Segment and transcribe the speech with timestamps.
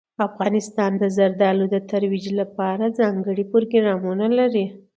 [0.29, 4.65] افغانستان د زردالو د ترویج لپاره ځانګړي پروګرامونه لري.